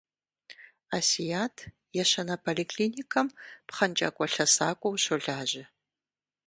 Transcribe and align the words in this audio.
Асият 0.97 1.55
ещанэ 2.01 2.35
поликлиникэм 2.43 3.27
пхъэнкӏакӏуэ-лъэсакӏуэу 3.67 4.99
щолажьэ. 5.03 5.65